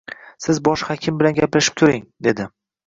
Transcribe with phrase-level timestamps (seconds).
[0.45, 2.51] Siz bosh hakim bilan gaplashib ko`ring, dedi